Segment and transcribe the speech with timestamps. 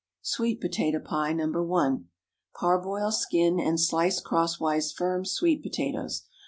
[0.23, 1.61] SWEET POTATO PIE (No.
[1.61, 2.07] 1.)
[2.55, 6.23] Parboil, skin, and slice crosswise firm sweet potatoes.